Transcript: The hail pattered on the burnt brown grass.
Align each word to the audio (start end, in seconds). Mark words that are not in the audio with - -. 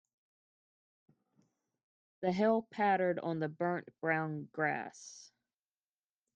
The 2.21 2.31
hail 2.31 2.63
pattered 2.71 3.19
on 3.19 3.37
the 3.37 3.47
burnt 3.47 3.87
brown 4.01 4.49
grass. 4.51 5.31